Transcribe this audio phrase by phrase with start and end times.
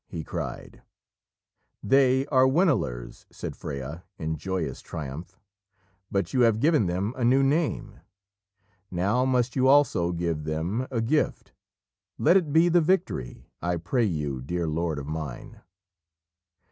[0.07, 0.81] he cried.
[1.83, 5.39] "They are Winilers!" said Freya, in joyous triumph,
[6.09, 7.99] "but you have given them a new name.
[8.89, 11.53] Now must you also give them a gift!
[12.17, 15.61] Let it be the victory, I pray you, dear lord of mine."